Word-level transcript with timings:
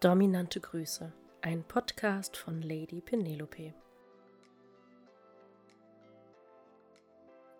Dominante 0.00 0.60
Grüße, 0.60 1.12
ein 1.42 1.62
Podcast 1.62 2.34
von 2.34 2.62
Lady 2.62 3.02
Penelope. 3.02 3.74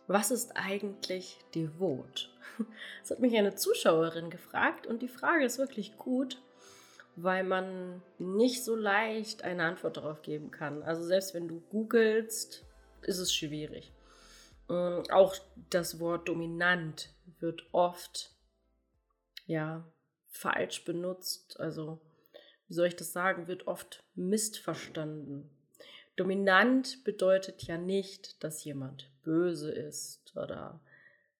Was 0.07 0.31
ist 0.31 0.57
eigentlich 0.57 1.37
devot? 1.55 2.35
Das 3.03 3.11
hat 3.11 3.21
mich 3.21 3.37
eine 3.37 3.57
Zuschauerin 3.57 4.31
gefragt 4.31 4.87
und 4.87 5.03
die 5.03 5.09
Frage 5.09 5.45
ist 5.45 5.59
wirklich 5.59 5.99
gut, 5.99 6.41
weil 7.15 7.45
man 7.45 8.01
nicht 8.19 8.65
so 8.65 8.75
leicht 8.75 9.45
eine 9.45 9.65
Antwort 9.65 9.99
darauf 9.99 10.23
geben 10.23 10.51
kann. 10.51 10.83
Also 10.83 11.05
selbst 11.05 11.35
wenn 11.35 11.47
du 11.47 11.61
googelst, 11.69 12.65
ist 13.03 13.19
es 13.19 13.35
schwierig. 13.35 13.93
Ähm, 14.71 15.03
auch 15.11 15.37
das 15.69 16.01
Wort 16.01 16.27
dominant 16.27 17.13
wird 17.39 17.69
oft 17.73 18.35
ja 19.45 19.85
falsch 20.31 20.87
benutzt. 20.87 21.61
Also 21.61 22.01
wie 22.71 22.75
soll 22.75 22.87
ich 22.87 22.95
das 22.95 23.13
sagen, 23.13 23.49
wird 23.49 23.67
oft 23.67 24.05
missverstanden. 24.15 25.51
Dominant 26.15 27.03
bedeutet 27.03 27.65
ja 27.65 27.77
nicht, 27.77 28.45
dass 28.45 28.63
jemand 28.63 29.11
böse 29.25 29.73
ist 29.73 30.37
oder 30.37 30.79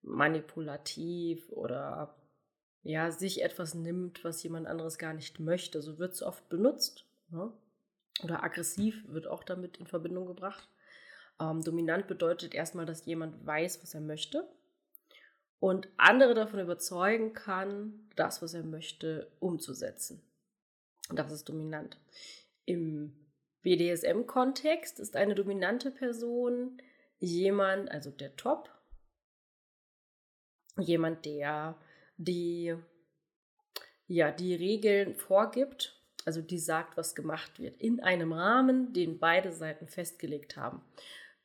manipulativ 0.03 1.49
oder 1.51 2.17
ja, 2.83 3.13
sich 3.13 3.45
etwas 3.45 3.75
nimmt, 3.75 4.25
was 4.25 4.43
jemand 4.43 4.67
anderes 4.67 4.99
gar 4.99 5.15
nicht 5.15 5.39
möchte. 5.39 5.81
So 5.83 6.01
wird 6.01 6.15
es 6.15 6.23
oft 6.23 6.49
benutzt. 6.49 7.05
Ne? 7.29 7.53
Oder 8.25 8.43
aggressiv 8.43 9.05
wird 9.07 9.29
auch 9.29 9.45
damit 9.45 9.77
in 9.77 9.87
Verbindung 9.87 10.27
gebracht. 10.27 10.69
Ähm, 11.41 11.63
dominant 11.63 12.09
bedeutet 12.09 12.57
erstmal, 12.57 12.87
dass 12.87 13.07
jemand 13.07 13.47
weiß, 13.47 13.81
was 13.85 13.95
er 13.95 14.01
möchte 14.01 14.49
und 15.61 15.87
andere 15.97 16.35
davon 16.35 16.59
überzeugen 16.59 17.35
kann, 17.35 18.11
das, 18.17 18.43
was 18.43 18.53
er 18.55 18.65
möchte, 18.65 19.31
umzusetzen. 19.39 20.25
Das 21.13 21.33
ist 21.33 21.49
dominant. 21.49 21.99
Im 22.65 23.15
BDSM-Kontext 23.63 25.01
ist 25.01 25.17
eine 25.17 25.35
dominante 25.35 25.91
Person 25.91 26.81
jemand, 27.19 27.91
also 27.91 28.11
der 28.11 28.37
Top, 28.37 28.71
jemand, 30.79 31.27
der 31.27 31.77
die, 32.17 32.75
ja, 34.07 34.31
die 34.31 34.55
Regeln 34.55 35.15
vorgibt, 35.15 36.01
also 36.25 36.41
die 36.41 36.59
sagt, 36.59 36.97
was 36.97 37.15
gemacht 37.15 37.59
wird, 37.59 37.77
in 37.81 38.01
einem 38.01 38.33
Rahmen, 38.33 38.93
den 38.93 39.19
beide 39.19 39.53
Seiten 39.53 39.87
festgelegt 39.87 40.57
haben. 40.57 40.83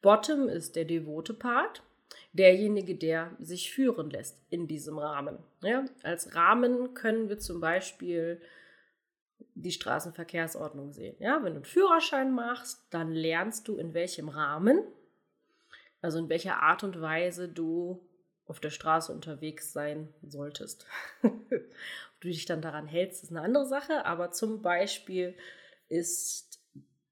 Bottom 0.01 0.47
ist 0.47 0.75
der 0.75 0.85
devote 0.85 1.33
Part, 1.33 1.81
derjenige, 2.33 2.95
der 2.95 3.35
sich 3.39 3.71
führen 3.71 4.09
lässt 4.09 4.41
in 4.49 4.67
diesem 4.67 4.99
Rahmen. 4.99 5.39
Ja, 5.61 5.85
als 6.03 6.35
Rahmen 6.35 6.93
können 6.93 7.29
wir 7.29 7.39
zum 7.39 7.59
Beispiel 7.59 8.41
die 9.53 9.71
Straßenverkehrsordnung 9.71 10.91
sehen. 10.91 11.15
Ja, 11.19 11.43
wenn 11.43 11.53
du 11.53 11.57
einen 11.57 11.65
Führerschein 11.65 12.33
machst, 12.33 12.85
dann 12.89 13.11
lernst 13.11 13.67
du 13.67 13.77
in 13.77 13.93
welchem 13.93 14.29
Rahmen, 14.29 14.83
also 16.01 16.19
in 16.19 16.29
welcher 16.29 16.61
Art 16.61 16.83
und 16.83 17.01
Weise 17.01 17.47
du 17.47 18.01
auf 18.47 18.59
der 18.59 18.69
Straße 18.69 19.11
unterwegs 19.11 19.73
sein 19.73 20.13
solltest. 20.21 20.85
Ob 21.23 21.31
du 22.19 22.27
dich 22.27 22.45
dann 22.45 22.61
daran 22.61 22.87
hältst, 22.87 23.23
ist 23.23 23.31
eine 23.31 23.41
andere 23.41 23.65
Sache, 23.65 24.05
aber 24.05 24.31
zum 24.31 24.61
Beispiel 24.61 25.35
ist 25.87 26.59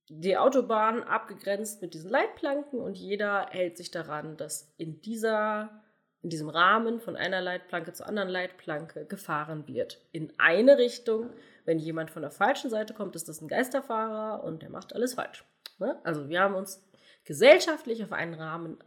die 0.09 0.37
Autobahn 0.37 1.01
abgegrenzt 1.03 1.81
mit 1.81 1.93
diesen 1.93 2.09
Leitplanken 2.09 2.79
und 2.79 2.97
jeder 2.97 3.47
hält 3.49 3.77
sich 3.77 3.89
daran, 3.89 4.37
dass 4.37 4.73
in 4.77 5.01
dieser 5.01 5.83
in 6.23 6.29
diesem 6.29 6.49
Rahmen 6.49 7.01
von 7.01 7.17
einer 7.17 7.41
Leitplanke 7.41 7.91
zur 7.91 8.07
anderen 8.07 8.29
Leitplanke 8.29 9.05
gefahren 9.05 9.67
wird. 9.67 9.99
In 10.13 10.31
eine 10.39 10.77
Richtung. 10.77 11.29
Wenn 11.65 11.79
jemand 11.79 12.11
von 12.11 12.21
der 12.21 12.31
falschen 12.31 12.69
Seite 12.69 12.93
kommt, 12.93 13.15
ist 13.15 13.29
das 13.29 13.41
ein 13.41 13.47
Geisterfahrer 13.47 14.43
und 14.43 14.61
der 14.61 14.69
macht 14.69 14.93
alles 14.93 15.13
falsch. 15.13 15.45
Ne? 15.79 15.99
Also 16.03 16.29
wir 16.29 16.41
haben 16.41 16.55
uns 16.55 16.83
gesellschaftlich 17.23 18.03
auf 18.03 18.11
einen 18.11 18.33
Rahmen 18.33 18.77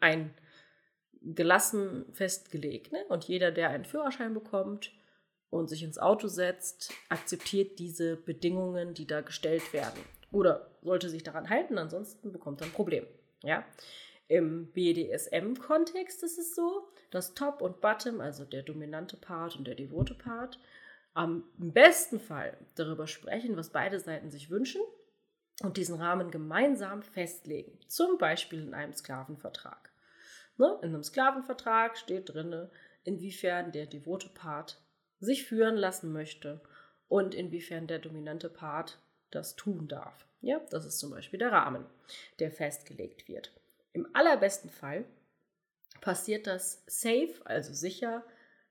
eingelassen 1.22 2.06
festgelegt. 2.12 2.92
Ne? 2.92 3.04
Und 3.08 3.24
jeder, 3.24 3.50
der 3.50 3.70
einen 3.70 3.84
Führerschein 3.84 4.34
bekommt 4.34 4.92
und 5.50 5.68
sich 5.68 5.82
ins 5.82 5.98
Auto 5.98 6.28
setzt, 6.28 6.92
akzeptiert 7.08 7.78
diese 7.78 8.16
Bedingungen, 8.16 8.94
die 8.94 9.06
da 9.06 9.22
gestellt 9.22 9.72
werden. 9.72 10.00
Oder 10.32 10.70
sollte 10.82 11.08
sich 11.08 11.22
daran 11.22 11.48
halten, 11.48 11.78
ansonsten 11.78 12.32
bekommt 12.32 12.60
er 12.60 12.66
ein 12.66 12.72
Problem. 12.72 13.06
Ja? 13.42 13.64
Im 14.28 14.72
BDSM-Kontext 14.72 16.22
ist 16.24 16.38
es 16.38 16.54
so, 16.54 16.88
dass 17.10 17.34
Top 17.34 17.62
und 17.62 17.80
Bottom, 17.80 18.20
also 18.20 18.44
der 18.44 18.62
dominante 18.62 19.16
Part 19.16 19.56
und 19.56 19.66
der 19.66 19.76
devote 19.76 20.14
Part, 20.14 20.58
am 21.16 21.44
besten 21.56 22.20
Fall 22.20 22.58
darüber 22.74 23.06
sprechen, 23.06 23.56
was 23.56 23.70
beide 23.70 23.98
Seiten 23.98 24.30
sich 24.30 24.50
wünschen 24.50 24.82
und 25.62 25.78
diesen 25.78 26.00
Rahmen 26.00 26.30
gemeinsam 26.30 27.02
festlegen. 27.02 27.78
Zum 27.88 28.18
Beispiel 28.18 28.62
in 28.62 28.74
einem 28.74 28.92
Sklavenvertrag. 28.92 29.90
Ne? 30.58 30.78
In 30.82 30.90
einem 30.90 31.02
Sklavenvertrag 31.02 31.96
steht 31.96 32.34
drin, 32.34 32.68
inwiefern 33.04 33.72
der 33.72 33.86
devote 33.86 34.28
Part 34.28 34.78
sich 35.18 35.46
führen 35.46 35.76
lassen 35.76 36.12
möchte 36.12 36.60
und 37.08 37.34
inwiefern 37.34 37.86
der 37.86 37.98
dominante 37.98 38.50
Part 38.50 38.98
das 39.30 39.56
tun 39.56 39.88
darf. 39.88 40.26
Ja, 40.42 40.60
das 40.70 40.84
ist 40.84 40.98
zum 40.98 41.10
Beispiel 41.10 41.38
der 41.38 41.52
Rahmen, 41.52 41.86
der 42.40 42.50
festgelegt 42.50 43.26
wird. 43.26 43.52
Im 43.94 44.06
allerbesten 44.14 44.68
Fall 44.68 45.06
passiert 46.02 46.46
das 46.46 46.84
safe, 46.86 47.40
also 47.44 47.72
sicher, 47.72 48.22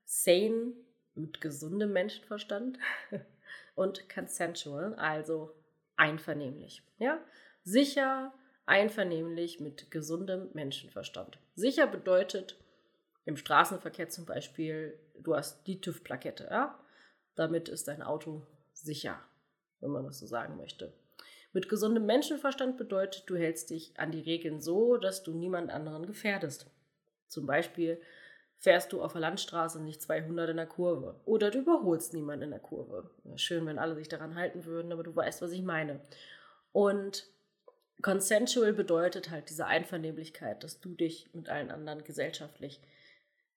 sane, 0.04 0.74
mit 1.16 1.40
gesundem 1.40 1.92
Menschenverstand 1.92 2.78
und 3.74 4.08
consensual, 4.08 4.94
also 4.94 5.52
einvernehmlich. 5.96 6.82
Ja? 6.98 7.20
Sicher, 7.64 8.32
einvernehmlich 8.66 9.60
mit 9.60 9.90
gesundem 9.90 10.50
Menschenverstand. 10.52 11.38
Sicher 11.54 11.86
bedeutet 11.86 12.56
im 13.24 13.36
Straßenverkehr 13.36 14.08
zum 14.08 14.24
Beispiel, 14.24 14.98
du 15.18 15.34
hast 15.34 15.66
die 15.66 15.80
TÜV-Plakette, 15.80 16.48
ja? 16.50 16.78
Damit 17.34 17.68
ist 17.68 17.88
dein 17.88 18.02
Auto 18.02 18.46
sicher, 18.72 19.20
wenn 19.80 19.90
man 19.90 20.04
das 20.04 20.18
so 20.18 20.26
sagen 20.26 20.56
möchte. 20.56 20.92
Mit 21.52 21.68
gesundem 21.68 22.06
Menschenverstand 22.06 22.76
bedeutet, 22.76 23.24
du 23.26 23.36
hältst 23.36 23.70
dich 23.70 23.98
an 23.98 24.10
die 24.10 24.20
Regeln 24.20 24.60
so, 24.60 24.96
dass 24.96 25.22
du 25.22 25.32
niemand 25.32 25.70
anderen 25.70 26.06
gefährdest. 26.06 26.66
Zum 27.28 27.46
Beispiel 27.46 28.00
fährst 28.58 28.92
du 28.92 29.02
auf 29.02 29.12
der 29.12 29.20
Landstraße 29.20 29.82
nicht 29.82 30.02
200 30.02 30.50
in 30.50 30.56
der 30.56 30.66
Kurve 30.66 31.20
oder 31.24 31.50
du 31.50 31.58
überholst 31.58 32.14
niemanden 32.14 32.44
in 32.44 32.50
der 32.50 32.60
Kurve. 32.60 33.10
Schön, 33.36 33.66
wenn 33.66 33.78
alle 33.78 33.94
sich 33.94 34.08
daran 34.08 34.34
halten 34.34 34.64
würden, 34.64 34.92
aber 34.92 35.02
du 35.02 35.14
weißt, 35.14 35.42
was 35.42 35.52
ich 35.52 35.62
meine. 35.62 36.00
Und 36.72 37.28
consensual 38.02 38.72
bedeutet 38.72 39.30
halt 39.30 39.50
diese 39.50 39.66
Einvernehmlichkeit, 39.66 40.62
dass 40.64 40.80
du 40.80 40.94
dich 40.94 41.32
mit 41.32 41.48
allen 41.48 41.70
anderen 41.70 42.04
gesellschaftlich 42.04 42.80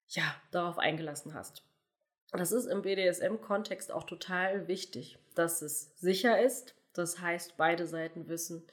ja, 0.08 0.24
darauf 0.52 0.78
eingelassen 0.78 1.34
hast. 1.34 1.64
Das 2.32 2.52
ist 2.52 2.66
im 2.66 2.84
BDSM-Kontext 2.84 3.92
auch 3.92 4.04
total 4.04 4.68
wichtig, 4.68 5.18
dass 5.36 5.62
es 5.62 5.92
sicher 6.00 6.42
ist, 6.42 6.76
das 6.94 7.20
heißt, 7.20 7.58
beide 7.58 7.88
Seiten 7.88 8.28
wissen, 8.28 8.66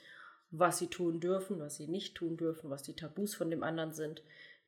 was 0.51 0.79
sie 0.79 0.89
tun 0.89 1.21
dürfen, 1.21 1.59
was 1.59 1.77
sie 1.77 1.89
nicht 1.89 2.15
tun 2.15 2.37
dürfen, 2.37 2.71
was 2.71 2.83
die 2.83 2.95
Tabus 2.95 3.35
von 3.35 3.51
dem 3.51 3.63
anderen 3.63 3.93
sind. 3.93 4.23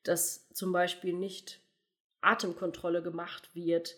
Dass 0.09 0.49
zum 0.51 0.73
Beispiel 0.73 1.13
nicht 1.13 1.61
Atemkontrolle 2.21 3.03
gemacht 3.03 3.55
wird 3.55 3.97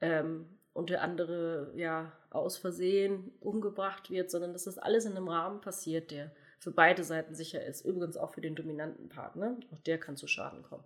ähm, 0.00 0.46
und 0.72 0.90
der 0.90 1.02
andere 1.02 1.72
ja 1.76 2.12
aus 2.30 2.56
Versehen 2.56 3.32
umgebracht 3.40 4.10
wird, 4.10 4.30
sondern 4.30 4.52
dass 4.52 4.64
das 4.64 4.78
alles 4.78 5.04
in 5.04 5.16
einem 5.16 5.28
Rahmen 5.28 5.60
passiert, 5.60 6.10
der 6.10 6.32
für 6.58 6.70
beide 6.70 7.04
Seiten 7.04 7.34
sicher 7.34 7.64
ist. 7.64 7.84
Übrigens 7.84 8.16
auch 8.16 8.34
für 8.34 8.40
den 8.40 8.54
dominanten 8.54 9.08
Partner. 9.08 9.56
Auch 9.72 9.80
der 9.80 9.98
kann 9.98 10.16
zu 10.16 10.26
Schaden 10.26 10.62
kommen. 10.62 10.84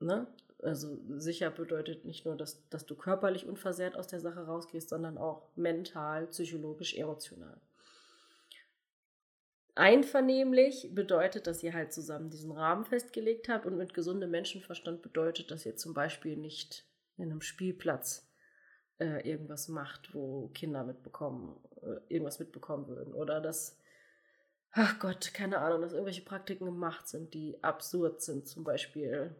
Ne? 0.00 0.26
Also 0.62 0.98
sicher 1.18 1.50
bedeutet 1.50 2.04
nicht 2.04 2.24
nur, 2.24 2.36
dass, 2.36 2.68
dass 2.68 2.86
du 2.86 2.94
körperlich 2.94 3.46
unversehrt 3.46 3.96
aus 3.96 4.06
der 4.06 4.20
Sache 4.20 4.46
rausgehst, 4.46 4.88
sondern 4.88 5.18
auch 5.18 5.48
mental, 5.56 6.26
psychologisch, 6.28 6.94
emotional. 6.94 7.60
Einvernehmlich 9.76 10.90
bedeutet, 10.94 11.46
dass 11.46 11.62
ihr 11.62 11.74
halt 11.74 11.92
zusammen 11.92 12.30
diesen 12.30 12.52
Rahmen 12.52 12.84
festgelegt 12.84 13.48
habt 13.48 13.66
und 13.66 13.76
mit 13.76 13.92
gesundem 13.92 14.30
Menschenverstand 14.30 15.02
bedeutet, 15.02 15.50
dass 15.50 15.66
ihr 15.66 15.76
zum 15.76 15.94
Beispiel 15.94 16.36
nicht 16.36 16.86
in 17.16 17.30
einem 17.30 17.40
Spielplatz 17.40 18.30
äh, 19.00 19.28
irgendwas 19.28 19.68
macht, 19.68 20.14
wo 20.14 20.48
Kinder 20.48 20.84
mitbekommen, 20.84 21.60
äh, 21.82 22.12
irgendwas 22.12 22.38
mitbekommen 22.38 22.86
würden. 22.86 23.14
Oder 23.14 23.40
dass, 23.40 23.80
ach 24.70 25.00
Gott, 25.00 25.34
keine 25.34 25.58
Ahnung, 25.58 25.82
dass 25.82 25.92
irgendwelche 25.92 26.24
Praktiken 26.24 26.66
gemacht 26.66 27.08
sind, 27.08 27.34
die 27.34 27.62
absurd 27.64 28.22
sind. 28.22 28.46
Zum 28.46 28.62
Beispiel 28.62 29.34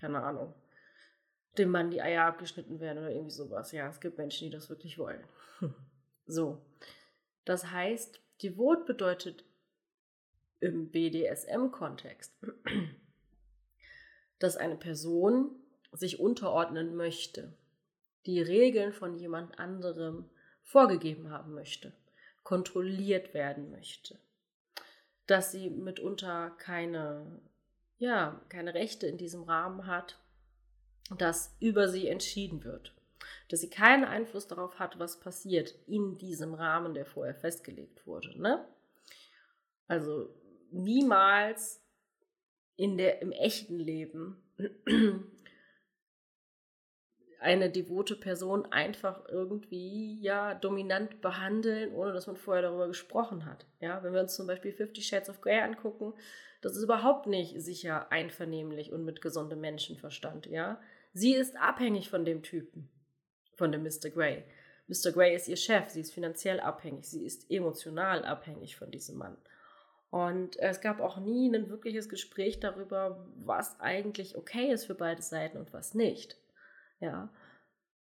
keine 0.00 0.22
Ahnung, 0.22 0.54
dem 1.58 1.70
Mann 1.70 1.90
die 1.90 2.00
Eier 2.00 2.24
abgeschnitten 2.24 2.80
werden 2.80 2.98
oder 2.98 3.10
irgendwie 3.10 3.30
sowas. 3.30 3.72
Ja, 3.72 3.88
es 3.88 4.00
gibt 4.00 4.18
Menschen, 4.18 4.46
die 4.46 4.50
das 4.50 4.70
wirklich 4.70 4.98
wollen. 4.98 5.22
so. 6.26 6.60
Das 7.44 7.70
heißt, 7.70 8.20
devot 8.42 8.86
bedeutet 8.86 9.44
im 10.60 10.90
BDSM-Kontext, 10.90 12.34
dass 14.38 14.56
eine 14.56 14.76
Person 14.76 15.56
sich 15.92 16.20
unterordnen 16.20 16.94
möchte, 16.96 17.52
die 18.26 18.40
Regeln 18.40 18.92
von 18.92 19.14
jemand 19.14 19.58
anderem 19.58 20.28
vorgegeben 20.62 21.30
haben 21.30 21.54
möchte, 21.54 21.92
kontrolliert 22.42 23.34
werden 23.34 23.70
möchte, 23.70 24.18
dass 25.26 25.52
sie 25.52 25.70
mitunter 25.70 26.50
keine, 26.58 27.40
ja, 27.98 28.40
keine 28.48 28.74
Rechte 28.74 29.06
in 29.06 29.18
diesem 29.18 29.42
Rahmen 29.42 29.86
hat, 29.86 30.18
dass 31.16 31.56
über 31.60 31.88
sie 31.88 32.06
entschieden 32.06 32.62
wird, 32.62 32.94
dass 33.48 33.60
sie 33.60 33.70
keinen 33.70 34.04
Einfluss 34.04 34.46
darauf 34.46 34.78
hat, 34.78 34.98
was 34.98 35.18
passiert 35.20 35.74
in 35.86 36.18
diesem 36.18 36.54
Rahmen, 36.54 36.94
der 36.94 37.06
vorher 37.06 37.34
festgelegt 37.34 38.06
wurde. 38.06 38.40
Ne? 38.40 38.64
Also 39.88 40.32
niemals 40.72 41.82
in 42.76 42.96
der, 42.96 43.22
im 43.22 43.32
echten 43.32 43.78
Leben 43.78 44.42
eine 47.40 47.70
devote 47.70 48.16
Person 48.16 48.66
einfach 48.66 49.26
irgendwie 49.28 50.20
ja 50.20 50.54
dominant 50.54 51.20
behandeln, 51.20 51.92
ohne 51.92 52.12
dass 52.12 52.26
man 52.26 52.36
vorher 52.36 52.62
darüber 52.62 52.86
gesprochen 52.86 53.46
hat. 53.46 53.66
Ja, 53.80 54.02
wenn 54.02 54.12
wir 54.12 54.20
uns 54.20 54.34
zum 54.34 54.46
Beispiel 54.46 54.72
Fifty 54.72 55.02
Shades 55.02 55.30
of 55.30 55.40
Grey 55.40 55.60
angucken, 55.60 56.12
das 56.60 56.76
ist 56.76 56.82
überhaupt 56.82 57.26
nicht 57.26 57.60
sicher 57.60 58.12
einvernehmlich 58.12 58.92
und 58.92 59.04
mit 59.04 59.22
gesundem 59.22 59.60
Menschenverstand. 59.60 60.46
Ja, 60.46 60.80
sie 61.14 61.34
ist 61.34 61.56
abhängig 61.56 62.10
von 62.10 62.24
dem 62.24 62.42
Typen, 62.42 62.90
von 63.56 63.72
dem 63.72 63.82
Mr. 63.82 64.10
Grey. 64.10 64.44
Mr. 64.86 65.12
Grey 65.12 65.34
ist 65.34 65.48
ihr 65.48 65.56
Chef, 65.56 65.88
sie 65.88 66.00
ist 66.00 66.12
finanziell 66.12 66.60
abhängig, 66.60 67.06
sie 67.06 67.24
ist 67.24 67.50
emotional 67.50 68.24
abhängig 68.24 68.76
von 68.76 68.90
diesem 68.90 69.16
Mann. 69.16 69.38
Und 70.10 70.58
es 70.58 70.80
gab 70.80 71.00
auch 71.00 71.18
nie 71.18 71.54
ein 71.54 71.70
wirkliches 71.70 72.08
Gespräch 72.08 72.58
darüber, 72.58 73.24
was 73.36 73.78
eigentlich 73.80 74.36
okay 74.36 74.72
ist 74.72 74.86
für 74.86 74.94
beide 74.94 75.22
Seiten 75.22 75.56
und 75.56 75.72
was 75.72 75.94
nicht. 75.94 76.36
Ja. 76.98 77.32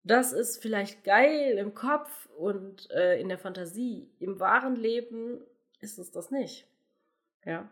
Das 0.03 0.31
ist 0.31 0.61
vielleicht 0.61 1.03
geil 1.03 1.57
im 1.57 1.73
Kopf 1.73 2.29
und 2.37 2.89
äh, 2.91 3.19
in 3.19 3.27
der 3.27 3.37
Fantasie. 3.37 4.09
Im 4.19 4.39
wahren 4.39 4.77
Leben 4.77 5.41
ist 5.81 5.99
es 5.99 6.11
das 6.11 6.31
nicht. 6.31 6.65
Ja. 7.43 7.69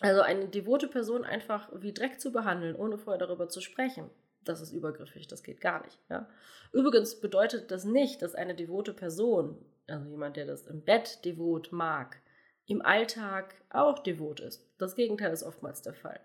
Also 0.00 0.20
eine 0.20 0.48
devote 0.48 0.88
Person 0.88 1.24
einfach 1.24 1.70
wie 1.74 1.94
Dreck 1.94 2.20
zu 2.20 2.32
behandeln, 2.32 2.76
ohne 2.76 2.98
vorher 2.98 3.18
darüber 3.18 3.48
zu 3.48 3.60
sprechen, 3.60 4.10
das 4.42 4.60
ist 4.60 4.72
übergriffig, 4.72 5.26
das 5.28 5.42
geht 5.42 5.60
gar 5.60 5.82
nicht. 5.84 5.98
Ja. 6.10 6.28
Übrigens 6.72 7.20
bedeutet 7.20 7.70
das 7.70 7.84
nicht, 7.84 8.20
dass 8.20 8.34
eine 8.34 8.54
devote 8.54 8.92
Person, 8.92 9.56
also 9.86 10.08
jemand, 10.10 10.36
der 10.36 10.46
das 10.46 10.66
im 10.66 10.82
Bett 10.82 11.24
devot 11.24 11.72
mag, 11.72 12.20
im 12.66 12.82
Alltag 12.82 13.54
auch 13.70 13.98
devot 13.98 14.40
ist. 14.40 14.66
Das 14.78 14.94
Gegenteil 14.94 15.32
ist 15.32 15.42
oftmals 15.42 15.82
der 15.82 15.94
Fall. 15.94 16.20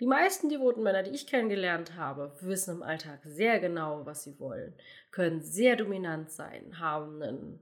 Die 0.00 0.06
meisten 0.06 0.48
devoten 0.48 0.82
Männer, 0.82 1.02
die 1.02 1.10
ich 1.10 1.26
kennengelernt 1.26 1.96
habe, 1.96 2.32
wissen 2.40 2.76
im 2.76 2.82
Alltag 2.82 3.20
sehr 3.24 3.60
genau, 3.60 4.04
was 4.04 4.24
sie 4.24 4.38
wollen, 4.40 4.74
können 5.10 5.40
sehr 5.42 5.76
dominant 5.76 6.30
sein, 6.30 6.78
haben 6.80 7.22
einen, 7.22 7.60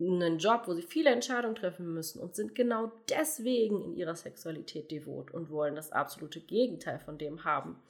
einen 0.00 0.38
Job, 0.38 0.62
wo 0.66 0.74
sie 0.74 0.82
viele 0.82 1.10
Entscheidungen 1.10 1.56
treffen 1.56 1.92
müssen 1.92 2.20
und 2.20 2.34
sind 2.34 2.54
genau 2.54 2.92
deswegen 3.10 3.82
in 3.82 3.94
ihrer 3.94 4.14
Sexualität 4.14 4.90
devot 4.90 5.32
und 5.32 5.50
wollen 5.50 5.74
das 5.74 5.92
absolute 5.92 6.40
Gegenteil 6.40 6.98
von 6.98 7.18
dem 7.18 7.44
haben, 7.44 7.82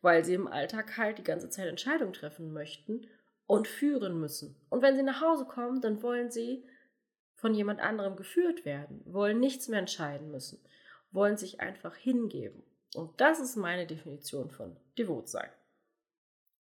weil 0.00 0.24
sie 0.24 0.34
im 0.34 0.48
Alltag 0.48 0.96
halt 0.96 1.18
die 1.18 1.24
ganze 1.24 1.50
Zeit 1.50 1.68
Entscheidungen 1.68 2.14
treffen 2.14 2.52
möchten 2.52 3.06
und 3.46 3.68
führen 3.68 4.18
müssen. 4.18 4.56
Und 4.70 4.82
wenn 4.82 4.96
sie 4.96 5.02
nach 5.02 5.20
Hause 5.20 5.44
kommen, 5.44 5.80
dann 5.80 6.02
wollen 6.02 6.30
sie 6.30 6.64
von 7.40 7.54
jemand 7.54 7.80
anderem 7.80 8.16
geführt 8.16 8.64
werden, 8.64 9.02
wollen 9.06 9.40
nichts 9.40 9.68
mehr 9.68 9.80
entscheiden 9.80 10.30
müssen 10.30 10.60
wollen 11.12 11.36
sich 11.36 11.60
einfach 11.60 11.94
hingeben. 11.96 12.62
Und 12.94 13.20
das 13.20 13.40
ist 13.40 13.56
meine 13.56 13.86
Definition 13.86 14.50
von 14.50 14.76
devot 14.98 15.28
sein. 15.28 15.50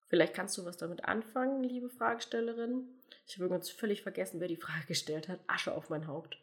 Vielleicht 0.08 0.34
kannst 0.34 0.58
du 0.58 0.66
was 0.66 0.78
damit 0.78 1.04
anfangen, 1.04 1.64
liebe 1.64 1.90
Fragestellerin. 1.90 2.88
Ich 3.26 3.36
habe 3.36 3.46
übrigens 3.46 3.70
völlig 3.70 4.04
vergessen, 4.04 4.40
wer 4.40 4.48
die 4.48 4.56
Frage 4.56 4.86
gestellt 4.88 5.28
hat. 5.28 5.40
Asche 5.48 5.74
auf 5.74 5.90
mein 5.90 6.08
Haupt. 6.08 6.38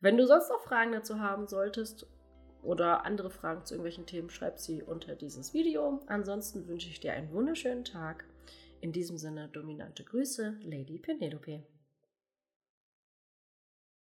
Wenn 0.00 0.16
du 0.16 0.26
sonst 0.26 0.48
noch 0.48 0.62
Fragen 0.62 0.92
dazu 0.92 1.18
haben 1.18 1.48
solltest 1.48 2.06
oder 2.62 3.04
andere 3.04 3.30
Fragen 3.30 3.64
zu 3.64 3.74
irgendwelchen 3.74 4.06
Themen, 4.06 4.30
schreib 4.30 4.58
sie 4.58 4.82
unter 4.82 5.16
dieses 5.16 5.54
Video. 5.54 6.02
Ansonsten 6.06 6.68
wünsche 6.68 6.88
ich 6.88 7.00
dir 7.00 7.12
einen 7.12 7.32
wunderschönen 7.32 7.84
Tag. 7.84 8.24
In 8.80 8.92
diesem 8.92 9.18
Sinne 9.18 9.48
dominante 9.48 10.04
Grüße, 10.04 10.58
Lady 10.62 10.98
Penelope. 10.98 11.64